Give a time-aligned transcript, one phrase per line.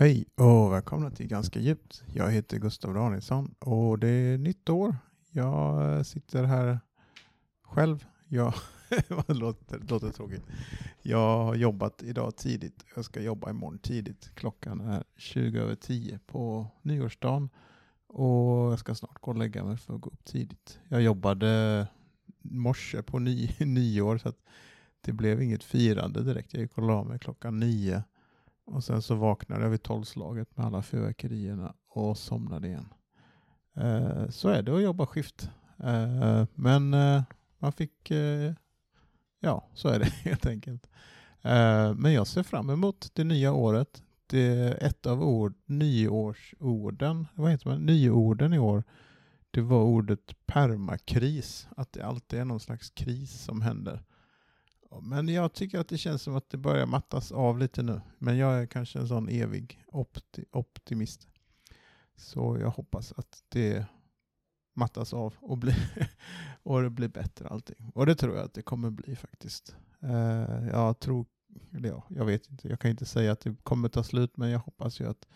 [0.00, 2.02] Hej och välkomna till Ganska djupt.
[2.14, 4.96] Jag heter Gustav Danielsson och det är nytt år.
[5.30, 6.80] Jag sitter här
[7.62, 8.04] själv.
[8.28, 8.54] Jag,
[9.26, 10.42] det låter, det låter tråkigt.
[11.02, 12.84] Jag har jobbat idag tidigt.
[12.94, 14.30] Jag ska jobba imorgon tidigt.
[14.34, 17.48] Klockan är 20 över 10 på nyårsdagen
[18.06, 20.78] och jag ska snart gå och lägga mig för att gå upp tidigt.
[20.88, 21.86] Jag jobbade
[22.42, 24.42] morse på ny, nyår så att
[25.00, 26.54] det blev inget firande direkt.
[26.54, 28.02] Jag gick och la mig klockan nio
[28.68, 32.88] och sen så vaknade jag vid tolvslaget med alla fyrverkerierna och somnade igen.
[33.76, 35.50] Eh, så är det att jobba skift.
[35.78, 37.22] Eh, men eh,
[37.58, 38.52] man fick, eh,
[39.40, 40.86] ja så är det helt enkelt.
[41.42, 44.02] Eh, men jag ser fram emot det nya året.
[44.26, 48.84] Det är ett av ord, nyårsorden, vad heter man, nyorden i år,
[49.50, 51.68] det var ordet permakris.
[51.76, 54.02] Att det alltid är någon slags kris som händer.
[55.02, 58.00] Men jag tycker att det känns som att det börjar mattas av lite nu.
[58.18, 61.28] Men jag är kanske en sån evig opti optimist.
[62.16, 63.86] Så jag hoppas att det
[64.74, 66.08] mattas av och, blir
[66.62, 67.90] och det blir bättre allting.
[67.94, 69.76] Och det tror jag att det kommer bli faktiskt.
[70.04, 71.26] Uh, jag tror,
[71.72, 74.50] eller ja, jag vet inte, jag kan inte säga att det kommer ta slut, men
[74.50, 75.28] jag hoppas ju att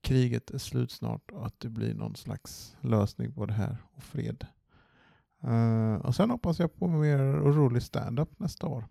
[0.00, 4.02] kriget är slut snart och att det blir någon slags lösning på det här och
[4.02, 4.46] fred.
[5.44, 8.84] Uh, och sen hoppas jag på mer rolig stand-up nästa år.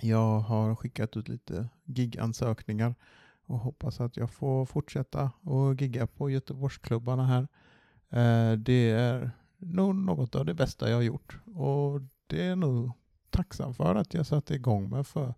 [0.00, 2.94] Jag har skickat ut lite gigansökningar
[3.46, 7.42] och hoppas att jag får fortsätta och gigga på Göteborgsklubbarna här.
[8.12, 12.92] Uh, det är nog något av det bästa jag har gjort och det är nog
[13.30, 15.34] tacksam för att jag satte igång med för,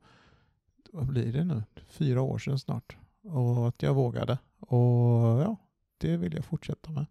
[0.93, 2.97] vad blir det nu, fyra år sedan snart.
[3.23, 4.39] Och att jag vågade.
[4.59, 5.57] Och ja,
[5.99, 7.07] det vill jag fortsätta med.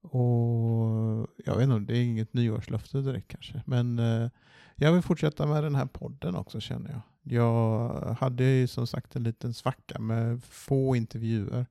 [0.00, 3.62] Och jag vet inte, det är inget nyårslöfte direkt kanske.
[3.66, 4.30] Men eh,
[4.76, 7.00] jag vill fortsätta med den här podden också känner jag.
[7.22, 7.88] Jag
[8.20, 11.66] hade ju som sagt en liten svacka med få intervjuer.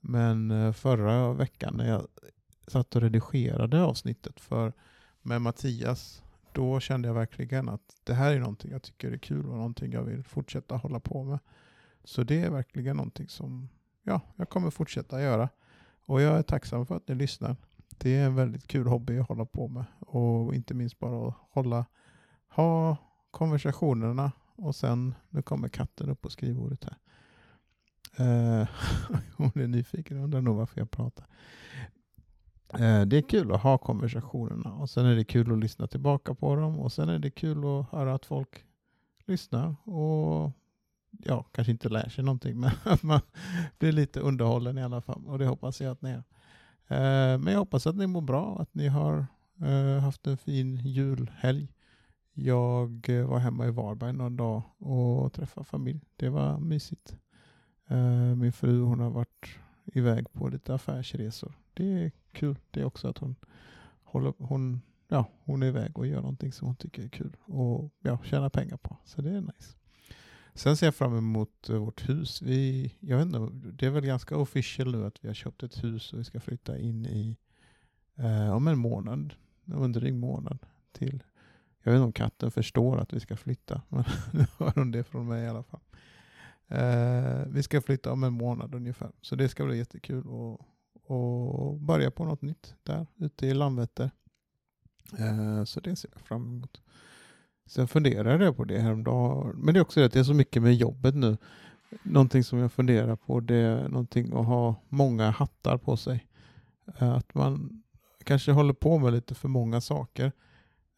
[0.00, 2.06] Men eh, förra veckan när jag
[2.66, 4.72] satt och redigerade avsnittet för,
[5.22, 6.22] med Mattias,
[6.52, 9.92] då kände jag verkligen att det här är någonting jag tycker är kul och någonting
[9.92, 11.38] jag vill fortsätta hålla på med.
[12.04, 13.68] Så det är verkligen någonting som
[14.02, 15.48] ja, jag kommer fortsätta göra.
[16.06, 17.56] Och jag är tacksam för att ni lyssnar.
[17.98, 19.84] Det är en väldigt kul hobby att hålla på med.
[20.00, 21.86] Och inte minst bara att hålla,
[22.48, 22.96] ha
[23.30, 26.98] konversationerna och sen, nu kommer katten upp på skrivbordet här.
[28.18, 28.68] Eh,
[29.36, 31.26] hon är nyfiken och undrar nog varför jag pratar.
[32.68, 36.34] Eh, det är kul att ha konversationerna och sen är det kul att lyssna tillbaka
[36.34, 38.64] på dem och sen är det kul att höra att folk
[39.26, 40.50] lyssnar och
[41.10, 43.20] ja, kanske inte lär sig någonting, men att man
[43.78, 45.26] blir lite underhållen i alla fall.
[45.26, 46.22] Och det hoppas jag att ni är.
[46.88, 49.26] Eh, men jag hoppas att ni mår bra, att ni har
[49.62, 51.72] eh, haft en fin julhelg.
[52.32, 56.00] Jag eh, var hemma i Varberg någon dag och träffade familj.
[56.16, 57.16] Det var mysigt.
[58.36, 59.48] Min fru hon har varit
[59.84, 61.52] iväg på lite affärsresor.
[61.74, 63.36] Det är kul det är också att hon
[64.02, 67.92] håller, hon, ja, hon är iväg och gör någonting som hon tycker är kul och
[68.00, 68.96] ja, tjänar pengar på.
[69.04, 69.76] Så det är nice.
[70.58, 72.42] Sen ser jag fram emot eh, vårt hus.
[72.42, 75.84] Vi, jag vet inte, det är väl ganska official nu att vi har köpt ett
[75.84, 77.36] hus och vi ska flytta in i
[78.16, 80.58] eh, om en månad, en dryg månad
[80.92, 81.24] till.
[81.82, 85.04] Jag vet inte om katten förstår att vi ska flytta, men nu hör hon det
[85.04, 85.80] från mig i alla fall.
[86.68, 90.24] Eh, vi ska flytta om en månad ungefär, så det ska bli jättekul
[91.08, 94.10] att börja på något nytt där ute i Landvetter.
[95.18, 96.80] Eh, så det ser jag fram emot.
[97.68, 99.56] Sen funderade jag på det häromdagen.
[99.56, 101.36] Men det är också det att det är så mycket med jobbet nu.
[102.02, 106.26] Någonting som jag funderar på det är någonting att ha många hattar på sig.
[106.98, 107.82] Eh, att man
[108.24, 110.32] kanske håller på med lite för många saker.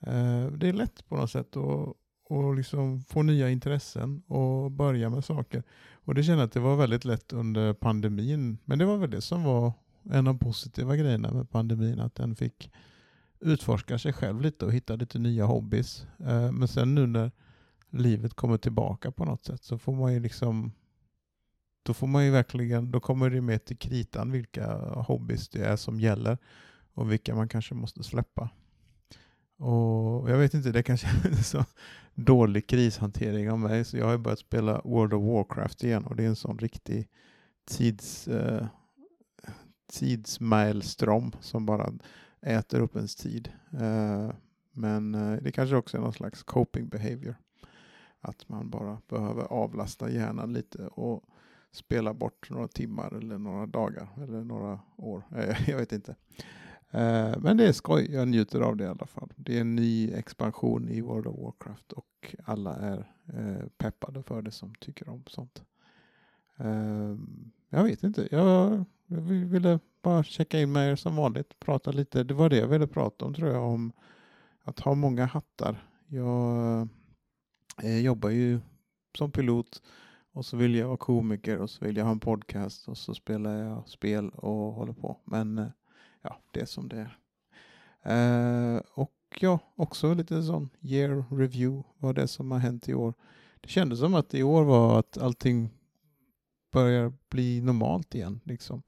[0.00, 1.96] Eh, det är lätt på något sätt att
[2.30, 5.62] och liksom få nya intressen och börja med saker.
[5.92, 8.58] Och det känner jag att det var väldigt lätt under pandemin.
[8.64, 12.14] Men det var väl det som var en av de positiva grejerna med pandemin, att
[12.14, 12.72] den fick
[13.40, 16.06] utforska sig själv lite och hitta lite nya hobbys.
[16.18, 17.30] Eh, men sen nu när
[17.90, 20.72] livet kommer tillbaka på något sätt så får man ju liksom
[21.82, 25.76] då får man ju verkligen, då kommer det med till kritan vilka hobbys det är
[25.76, 26.38] som gäller
[26.94, 28.50] och vilka man kanske måste släppa.
[29.56, 31.64] Och jag vet inte, det kanske är så
[32.14, 36.24] dålig krishantering av mig så jag har börjat spela World of Warcraft igen och det
[36.24, 37.08] är en sån riktig
[37.64, 38.66] tids, eh,
[39.92, 41.92] tidsmaelstrom som bara
[42.42, 43.52] äter upp ens tid.
[43.72, 44.30] Eh,
[44.72, 47.34] men eh, det kanske också är någon slags coping behavior.
[48.20, 51.24] Att man bara behöver avlasta hjärnan lite och
[51.72, 55.22] spela bort några timmar eller några dagar eller några år.
[55.36, 56.16] Eh, jag vet inte.
[57.38, 59.32] Men det är skoj, jag njuter av det i alla fall.
[59.36, 63.06] Det är en ny expansion i World of Warcraft och alla är
[63.78, 65.62] peppade för det som tycker om sånt.
[67.68, 68.28] jag vet inte.
[68.30, 68.84] Jag
[69.50, 71.60] ville bara checka in med er som vanligt.
[71.60, 72.24] Prata lite.
[72.24, 73.62] Det var det jag ville prata om tror jag.
[73.62, 73.92] Om
[74.62, 75.86] att ha många hattar.
[76.06, 76.88] Jag
[77.82, 78.60] eh, jobbar ju
[79.18, 79.82] som pilot
[80.32, 83.14] och så vill jag vara komiker och så vill jag ha en podcast och så
[83.14, 85.16] spelar jag spel och håller på.
[85.24, 85.66] Men eh,
[86.22, 87.16] ja, det är som det är.
[88.02, 91.88] Eh, och ja, också lite sån year review.
[91.98, 93.14] Vad det är som har hänt i år.
[93.60, 95.70] Det kändes som att i år var att allting
[96.72, 98.40] börjar bli normalt igen.
[98.44, 98.82] Liksom.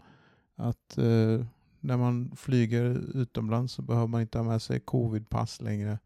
[0.56, 1.46] Att eh,
[1.80, 2.84] när man flyger
[3.16, 5.98] utomlands så behöver man inte ha med sig covidpass längre.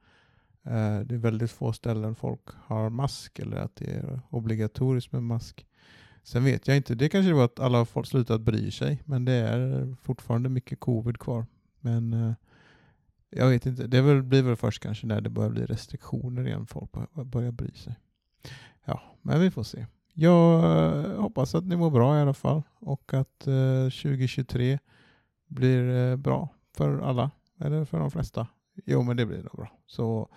[0.62, 5.22] Eh, det är väldigt få ställen folk har mask eller att det är obligatoriskt med
[5.22, 5.66] mask.
[6.22, 9.32] Sen vet jag inte, det kanske var att alla har slutat bry sig, men det
[9.32, 11.46] är fortfarande mycket covid kvar.
[11.81, 12.32] Men eh,
[13.31, 16.90] jag vet inte, det blir väl först kanske när det börjar bli restriktioner igen, folk
[17.12, 17.96] börjar bry sig.
[18.84, 19.87] Ja, men vi får se.
[20.19, 24.79] Jag eh, hoppas att ni mår bra i alla fall och att eh, 2023
[25.49, 27.31] blir eh, bra för alla,
[27.61, 28.47] eller för de flesta.
[28.87, 29.69] Jo, men det blir nog bra.
[29.87, 30.29] Så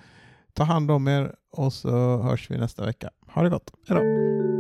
[0.54, 3.10] Ta hand om er och så hörs vi nästa vecka.
[3.28, 3.74] Ha det gott.
[3.88, 4.59] Hejdå!